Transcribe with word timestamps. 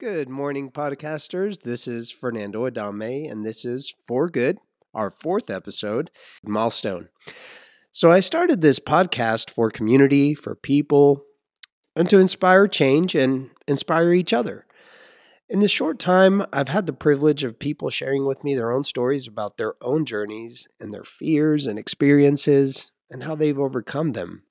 Good 0.00 0.28
morning, 0.28 0.72
podcasters. 0.72 1.62
This 1.62 1.86
is 1.86 2.10
Fernando 2.10 2.68
Adame, 2.68 3.30
and 3.30 3.46
this 3.46 3.64
is 3.64 3.94
For 4.08 4.28
Good, 4.28 4.58
our 4.92 5.08
fourth 5.08 5.48
episode, 5.50 6.10
Milestone. 6.44 7.10
So, 7.92 8.10
I 8.10 8.18
started 8.18 8.60
this 8.60 8.80
podcast 8.80 9.50
for 9.50 9.70
community, 9.70 10.34
for 10.34 10.56
people, 10.56 11.22
and 11.94 12.10
to 12.10 12.18
inspire 12.18 12.66
change 12.66 13.14
and 13.14 13.50
inspire 13.68 14.12
each 14.12 14.32
other. 14.32 14.66
In 15.48 15.60
the 15.60 15.68
short 15.68 16.00
time, 16.00 16.44
I've 16.52 16.70
had 16.70 16.86
the 16.86 16.92
privilege 16.92 17.44
of 17.44 17.60
people 17.60 17.88
sharing 17.88 18.26
with 18.26 18.42
me 18.42 18.56
their 18.56 18.72
own 18.72 18.82
stories 18.82 19.28
about 19.28 19.58
their 19.58 19.74
own 19.80 20.06
journeys 20.06 20.66
and 20.80 20.92
their 20.92 21.04
fears 21.04 21.68
and 21.68 21.78
experiences 21.78 22.90
and 23.10 23.22
how 23.22 23.36
they've 23.36 23.58
overcome 23.58 24.10
them. 24.10 24.43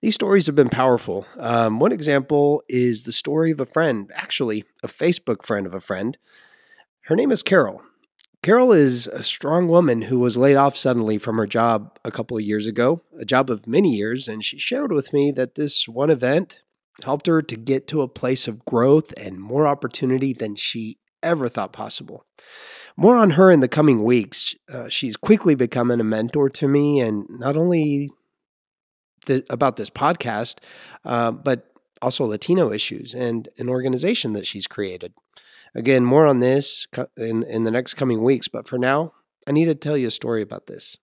These 0.00 0.14
stories 0.14 0.46
have 0.46 0.54
been 0.54 0.68
powerful. 0.68 1.26
Um, 1.38 1.78
one 1.78 1.92
example 1.92 2.62
is 2.68 3.04
the 3.04 3.12
story 3.12 3.50
of 3.50 3.60
a 3.60 3.66
friend, 3.66 4.10
actually, 4.14 4.64
a 4.82 4.88
Facebook 4.88 5.44
friend 5.44 5.66
of 5.66 5.74
a 5.74 5.80
friend. 5.80 6.18
Her 7.02 7.16
name 7.16 7.32
is 7.32 7.42
Carol. 7.42 7.82
Carol 8.42 8.72
is 8.72 9.06
a 9.06 9.22
strong 9.22 9.68
woman 9.68 10.02
who 10.02 10.18
was 10.18 10.36
laid 10.36 10.56
off 10.56 10.76
suddenly 10.76 11.16
from 11.16 11.38
her 11.38 11.46
job 11.46 11.98
a 12.04 12.10
couple 12.10 12.36
of 12.36 12.42
years 12.42 12.66
ago, 12.66 13.00
a 13.18 13.24
job 13.24 13.48
of 13.48 13.66
many 13.66 13.94
years, 13.94 14.28
and 14.28 14.44
she 14.44 14.58
shared 14.58 14.92
with 14.92 15.14
me 15.14 15.30
that 15.32 15.54
this 15.54 15.88
one 15.88 16.10
event 16.10 16.62
helped 17.04 17.26
her 17.26 17.40
to 17.40 17.56
get 17.56 17.88
to 17.88 18.02
a 18.02 18.08
place 18.08 18.46
of 18.46 18.64
growth 18.66 19.14
and 19.16 19.40
more 19.40 19.66
opportunity 19.66 20.34
than 20.34 20.56
she 20.56 20.98
ever 21.22 21.48
thought 21.48 21.72
possible. 21.72 22.24
More 22.96 23.16
on 23.16 23.30
her 23.30 23.50
in 23.50 23.60
the 23.60 23.68
coming 23.68 24.04
weeks. 24.04 24.54
Uh, 24.70 24.88
she's 24.88 25.16
quickly 25.16 25.54
becoming 25.54 25.98
a 25.98 26.04
mentor 26.04 26.50
to 26.50 26.68
me, 26.68 27.00
and 27.00 27.24
not 27.30 27.56
only 27.56 28.10
about 29.50 29.76
this 29.76 29.90
podcast, 29.90 30.58
uh, 31.04 31.30
but 31.30 31.70
also 32.02 32.24
Latino 32.24 32.72
issues 32.72 33.14
and 33.14 33.48
an 33.58 33.68
organization 33.68 34.32
that 34.34 34.46
she's 34.46 34.66
created. 34.66 35.14
Again, 35.74 36.04
more 36.04 36.26
on 36.26 36.40
this 36.40 36.86
in, 37.16 37.42
in 37.44 37.64
the 37.64 37.70
next 37.70 37.94
coming 37.94 38.22
weeks, 38.22 38.48
but 38.48 38.66
for 38.66 38.78
now, 38.78 39.12
I 39.46 39.52
need 39.52 39.66
to 39.66 39.74
tell 39.74 39.96
you 39.96 40.08
a 40.08 40.12
story 40.12 40.42
about 40.42 40.66
this. 40.66 40.96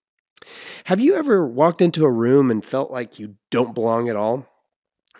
Have 0.86 1.00
you 1.00 1.16
ever 1.16 1.46
walked 1.46 1.82
into 1.82 2.06
a 2.06 2.12
room 2.12 2.50
and 2.50 2.64
felt 2.64 2.92
like 2.92 3.20
you 3.20 3.36
don't 3.52 3.76
belong 3.76 4.10
at 4.10 4.16
all? 4.16 4.48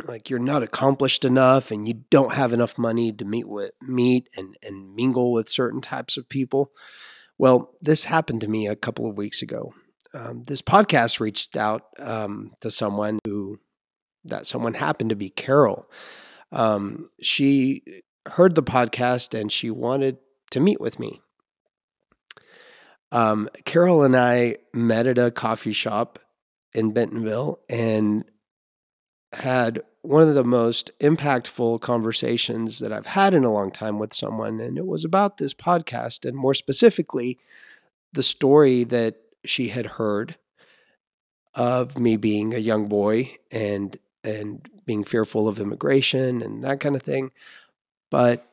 Like 0.04 0.30
you're 0.30 0.40
not 0.40 0.64
accomplished 0.64 1.26
enough 1.26 1.70
and 1.70 1.88
you 1.88 2.06
don't 2.10 2.34
have 2.34 2.54
enough 2.54 2.78
money 2.78 3.12
to 3.12 3.26
meet 3.26 3.48
with 3.48 3.72
meet 3.82 4.30
and, 4.36 4.56
and 4.64 4.96
mingle 4.96 5.32
with 5.32 5.50
certain 5.50 5.82
types 5.82 6.18
of 6.18 6.30
people? 6.30 6.72
Well, 7.38 7.72
this 7.82 8.06
happened 8.06 8.42
to 8.42 8.48
me 8.48 8.68
a 8.68 8.76
couple 8.76 9.08
of 9.08 9.18
weeks 9.18 9.42
ago 9.42 9.74
um, 10.14 10.44
this 10.44 10.62
podcast 10.62 11.20
reached 11.20 11.58
out 11.58 11.86
um, 12.00 12.52
to 12.62 12.70
someone 12.72 13.20
who 13.26 13.60
that 14.26 14.46
someone 14.46 14.74
happened 14.74 15.10
to 15.10 15.16
be 15.16 15.30
Carol. 15.30 15.90
Um, 16.52 17.08
she 17.22 18.04
heard 18.28 18.56
the 18.56 18.64
podcast 18.64 19.40
and 19.40 19.52
she 19.52 19.72
wanted 19.72 20.18
to 20.52 20.60
meet 20.60 20.80
with 20.80 21.00
me. 21.00 21.22
Um, 23.12 23.50
Carol 23.66 24.04
and 24.04 24.16
I 24.16 24.58
met 24.74 25.08
at 25.08 25.18
a 25.18 25.32
coffee 25.32 25.74
shop 25.74 26.20
in 26.74 26.92
Bentonville 26.92 27.60
and 27.68 28.24
had 29.34 29.82
one 30.02 30.28
of 30.28 30.36
the 30.36 30.44
most 30.44 30.92
impactful 31.00 31.82
conversations 31.82 32.80
that 32.80 32.92
I've 32.92 33.06
had 33.06 33.34
in 33.34 33.44
a 33.44 33.52
long 33.52 33.72
time 33.72 34.00
with 34.00 34.14
someone. 34.14 34.60
And 34.60 34.78
it 34.78 34.86
was 34.86 35.04
about 35.04 35.38
this 35.38 35.54
podcast, 35.54 36.28
and 36.28 36.36
more 36.36 36.54
specifically, 36.54 37.38
the 38.14 38.24
story 38.24 38.84
that 38.86 39.16
she 39.46 39.70
had 39.70 39.86
heard 39.86 40.36
of 41.54 42.00
me 42.00 42.18
being 42.18 42.54
a 42.54 42.60
young 42.60 42.88
boy 42.88 43.36
and 43.52 43.98
and 44.24 44.70
being 44.86 45.04
fearful 45.04 45.48
of 45.48 45.60
immigration 45.60 46.42
and 46.42 46.64
that 46.64 46.80
kind 46.80 46.96
of 46.96 47.02
thing. 47.02 47.32
But 48.10 48.48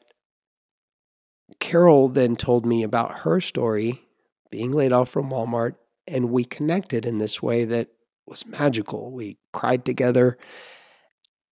Carol 1.60 2.08
then 2.08 2.36
told 2.36 2.64
me 2.64 2.82
about 2.82 3.20
her 3.20 3.40
story 3.40 4.02
being 4.50 4.72
laid 4.72 4.92
off 4.92 5.10
from 5.10 5.30
Walmart 5.30 5.74
and 6.06 6.30
we 6.30 6.44
connected 6.44 7.04
in 7.04 7.18
this 7.18 7.42
way 7.42 7.64
that 7.66 7.88
was 8.26 8.46
magical. 8.46 9.12
We 9.12 9.38
cried 9.52 9.84
together 9.84 10.38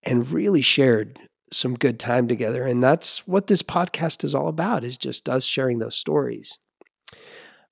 and 0.02 0.30
really 0.30 0.62
shared 0.62 1.18
some 1.52 1.74
good 1.74 2.00
time 2.00 2.26
together 2.26 2.64
and 2.64 2.82
that's 2.82 3.26
what 3.26 3.46
this 3.46 3.62
podcast 3.62 4.24
is 4.24 4.34
all 4.34 4.48
about 4.48 4.82
is 4.82 4.96
just 4.96 5.28
us 5.28 5.44
sharing 5.44 5.78
those 5.78 5.96
stories. 5.96 6.58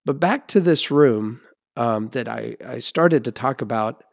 But 0.05 0.21
back 0.21 0.47
to 0.49 0.61
this 0.61 0.91
room 0.91 1.41
um, 1.77 2.09
that 2.11 2.29
I, 2.29 2.57
I 2.67 2.79
started 2.79 3.25
to 3.25 3.33
talk 3.33 3.61
about, 3.61 4.05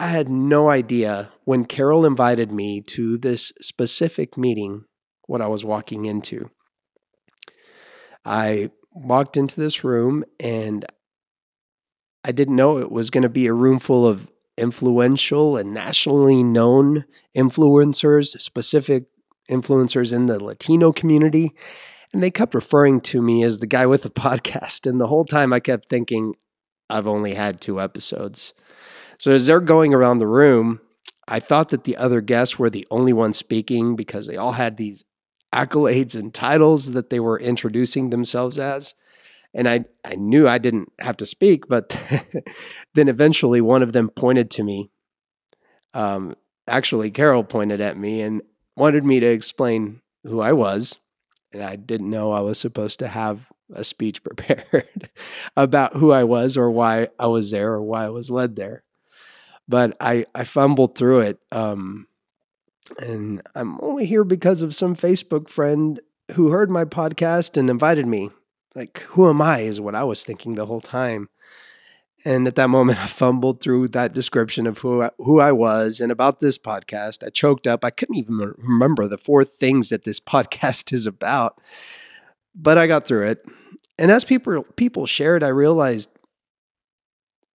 I 0.00 0.08
had 0.08 0.28
no 0.28 0.68
idea 0.68 1.30
when 1.44 1.64
Carol 1.64 2.04
invited 2.04 2.50
me 2.50 2.80
to 2.88 3.16
this 3.18 3.52
specific 3.60 4.36
meeting 4.36 4.84
what 5.26 5.40
I 5.40 5.46
was 5.46 5.64
walking 5.64 6.04
into. 6.04 6.50
I 8.24 8.70
walked 8.92 9.36
into 9.36 9.60
this 9.60 9.84
room 9.84 10.24
and 10.40 10.84
I 12.24 12.32
didn't 12.32 12.56
know 12.56 12.78
it 12.78 12.92
was 12.92 13.10
going 13.10 13.22
to 13.22 13.28
be 13.28 13.46
a 13.46 13.52
room 13.52 13.78
full 13.78 14.06
of 14.06 14.28
influential 14.56 15.56
and 15.56 15.72
nationally 15.72 16.42
known 16.42 17.04
influencers, 17.36 18.40
specific 18.40 19.04
influencers 19.50 20.12
in 20.12 20.26
the 20.26 20.42
Latino 20.42 20.92
community. 20.92 21.52
And 22.12 22.22
they 22.22 22.30
kept 22.30 22.54
referring 22.54 23.00
to 23.02 23.22
me 23.22 23.42
as 23.42 23.58
the 23.58 23.66
guy 23.66 23.86
with 23.86 24.02
the 24.02 24.10
podcast. 24.10 24.88
And 24.88 25.00
the 25.00 25.06
whole 25.06 25.24
time 25.24 25.52
I 25.52 25.60
kept 25.60 25.88
thinking, 25.88 26.34
I've 26.92 27.06
only 27.06 27.34
had 27.34 27.60
two 27.60 27.80
episodes. 27.80 28.52
So 29.18 29.32
as 29.32 29.46
they're 29.46 29.60
going 29.60 29.94
around 29.94 30.18
the 30.18 30.26
room, 30.26 30.80
I 31.26 31.40
thought 31.40 31.70
that 31.70 31.84
the 31.84 31.96
other 31.96 32.20
guests 32.20 32.58
were 32.58 32.70
the 32.70 32.86
only 32.90 33.12
ones 33.12 33.38
speaking 33.38 33.96
because 33.96 34.26
they 34.26 34.36
all 34.36 34.52
had 34.52 34.76
these 34.76 35.04
accolades 35.54 36.14
and 36.14 36.32
titles 36.32 36.92
that 36.92 37.10
they 37.10 37.20
were 37.20 37.38
introducing 37.38 38.10
themselves 38.10 38.58
as. 38.58 38.94
And 39.54 39.68
I, 39.68 39.84
I 40.04 40.16
knew 40.16 40.48
I 40.48 40.58
didn't 40.58 40.92
have 40.98 41.16
to 41.18 41.26
speak, 41.26 41.68
but 41.68 41.98
then 42.94 43.08
eventually 43.08 43.60
one 43.60 43.82
of 43.82 43.92
them 43.92 44.08
pointed 44.08 44.50
to 44.52 44.62
me. 44.62 44.90
Um, 45.94 46.34
actually, 46.66 47.10
Carol 47.10 47.44
pointed 47.44 47.80
at 47.80 47.96
me 47.96 48.22
and 48.22 48.42
wanted 48.76 49.04
me 49.04 49.20
to 49.20 49.26
explain 49.26 50.00
who 50.24 50.40
I 50.40 50.52
was. 50.52 50.98
And 51.52 51.62
I 51.62 51.76
didn't 51.76 52.10
know 52.10 52.32
I 52.32 52.40
was 52.40 52.58
supposed 52.58 52.98
to 53.00 53.08
have 53.08 53.46
a 53.74 53.84
speech 53.84 54.22
prepared 54.24 55.10
about 55.56 55.96
who 55.96 56.12
I 56.12 56.24
was 56.24 56.56
or 56.56 56.70
why 56.70 57.08
I 57.18 57.26
was 57.26 57.50
there 57.50 57.72
or 57.72 57.82
why 57.82 58.04
I 58.04 58.10
was 58.10 58.30
led 58.30 58.56
there. 58.56 58.84
But 59.68 59.96
I, 60.00 60.26
I 60.34 60.44
fumbled 60.44 60.96
through 60.96 61.20
it. 61.20 61.38
Um, 61.50 62.06
and 62.98 63.42
I'm 63.54 63.78
only 63.80 64.06
here 64.06 64.24
because 64.24 64.60
of 64.60 64.74
some 64.74 64.96
Facebook 64.96 65.48
friend 65.48 66.00
who 66.32 66.48
heard 66.48 66.70
my 66.70 66.84
podcast 66.84 67.56
and 67.56 67.70
invited 67.70 68.06
me. 68.06 68.30
Like, 68.74 69.00
who 69.08 69.28
am 69.28 69.42
I 69.42 69.60
is 69.60 69.80
what 69.80 69.94
I 69.94 70.04
was 70.04 70.24
thinking 70.24 70.54
the 70.54 70.66
whole 70.66 70.80
time. 70.80 71.28
And 72.24 72.46
at 72.46 72.54
that 72.54 72.70
moment, 72.70 72.98
I 73.02 73.06
fumbled 73.06 73.60
through 73.60 73.88
that 73.88 74.14
description 74.14 74.66
of 74.66 74.78
who 74.78 75.02
I, 75.02 75.10
who 75.18 75.40
I 75.40 75.52
was 75.52 76.00
and 76.00 76.12
about 76.12 76.40
this 76.40 76.58
podcast. 76.58 77.24
I 77.24 77.30
choked 77.30 77.66
up. 77.66 77.84
I 77.84 77.90
couldn't 77.90 78.16
even 78.16 78.54
remember 78.58 79.06
the 79.06 79.18
four 79.18 79.44
things 79.44 79.88
that 79.90 80.04
this 80.04 80.20
podcast 80.20 80.92
is 80.92 81.06
about, 81.06 81.60
but 82.54 82.78
I 82.78 82.86
got 82.86 83.06
through 83.06 83.28
it. 83.28 83.44
And 83.98 84.10
as 84.10 84.24
people 84.24 84.64
people 84.76 85.06
shared, 85.06 85.42
I 85.42 85.48
realized 85.48 86.10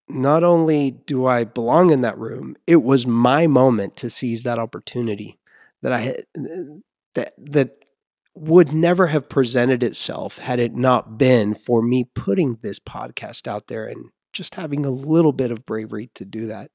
not 0.08 0.44
only 0.44 0.92
do 0.92 1.26
I 1.26 1.44
belong 1.44 1.90
in 1.90 2.02
that 2.02 2.18
room, 2.18 2.56
it 2.66 2.82
was 2.82 3.06
my 3.06 3.46
moment 3.46 3.96
to 3.96 4.10
seize 4.10 4.44
that 4.44 4.58
opportunity 4.58 5.38
that 5.82 5.92
I 5.92 5.98
had 5.98 6.26
that 7.14 7.32
that 7.38 7.84
would 8.34 8.72
never 8.72 9.06
have 9.06 9.28
presented 9.28 9.82
itself 9.82 10.38
had 10.38 10.58
it 10.58 10.74
not 10.74 11.16
been 11.16 11.54
for 11.54 11.82
me 11.82 12.04
putting 12.14 12.58
this 12.60 12.78
podcast 12.78 13.48
out 13.48 13.68
there 13.68 13.86
and 13.86 14.10
just 14.34 14.54
having 14.56 14.84
a 14.84 14.90
little 14.90 15.32
bit 15.32 15.50
of 15.50 15.64
bravery 15.64 16.10
to 16.14 16.24
do 16.26 16.46
that. 16.46 16.70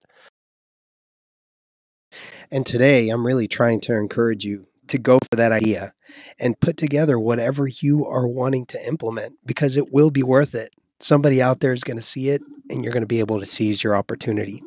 And 2.50 2.66
today 2.66 3.10
I'm 3.10 3.26
really 3.26 3.48
trying 3.48 3.80
to 3.82 3.96
encourage 3.96 4.44
you 4.44 4.66
to 4.92 4.98
go 4.98 5.18
for 5.18 5.36
that 5.38 5.52
idea 5.52 5.94
and 6.40 6.60
put 6.60 6.78
together 6.78 7.18
whatever 7.18 7.68
you 7.68 8.06
are 8.06 8.28
wanting 8.28 8.66
to 8.68 8.88
implement 8.88 9.38
because 9.46 9.76
it 9.76 9.92
will 9.92 10.12
be 10.12 10.24
worth 10.24 10.54
it. 10.54 10.72
Somebody 11.00 11.42
out 11.42 11.62
there 11.62 11.74
is 11.74 11.84
going 11.84 11.98
to 11.98 12.04
see 12.04 12.30
it 12.30 12.42
and 12.70 12.84
you're 12.84 12.94
going 12.94 13.02
to 13.02 13.08
be 13.08 13.20
able 13.20 13.40
to 13.40 13.46
seize 13.46 13.84
your 13.84 13.96
opportunity. 13.96 14.62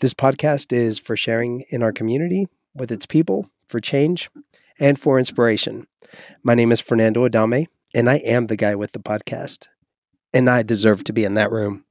This 0.00 0.14
podcast 0.14 0.72
is 0.72 0.98
for 0.98 1.16
sharing 1.16 1.64
in 1.70 1.82
our 1.82 1.92
community 1.92 2.46
with 2.74 2.92
its 2.92 3.06
people, 3.06 3.50
for 3.66 3.80
change, 3.80 4.30
and 4.78 4.98
for 4.98 5.18
inspiration. 5.18 5.86
My 6.42 6.54
name 6.54 6.70
is 6.70 6.80
Fernando 6.80 7.26
Adame, 7.26 7.66
and 7.94 8.08
I 8.10 8.16
am 8.16 8.46
the 8.46 8.56
guy 8.56 8.74
with 8.74 8.92
the 8.92 9.00
podcast. 9.00 9.68
And 10.34 10.50
I 10.50 10.62
deserve 10.62 11.02
to 11.04 11.12
be 11.12 11.24
in 11.24 11.34
that 11.34 11.50
room. 11.50 11.84